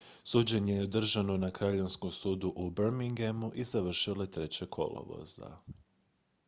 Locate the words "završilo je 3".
3.63-4.65